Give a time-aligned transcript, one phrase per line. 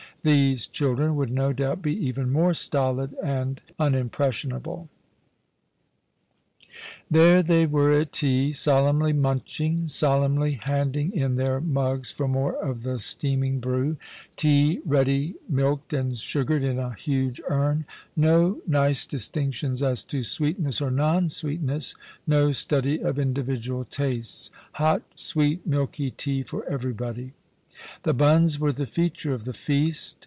[0.23, 4.87] These children would no doubt be even more stolid and unimpressionable.
[7.09, 12.83] There they were at tea, solemnly munching, solemnly handing in their mugs for more of
[12.83, 13.97] the steaming brew—
[14.35, 20.81] tea ready milked and sugared in a huge urn; no nice distinctions as to sweetness
[20.81, 21.95] or non sweetness,
[22.27, 27.31] no study of individual tastes: hot, sweet, milky tea for everybody.
[28.03, 30.19] The buns were the feature of the feast.